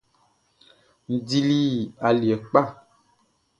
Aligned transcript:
N 1.11 1.13
dili 1.27 1.61
aliɛ 2.07 2.35
kpa. 2.49 2.61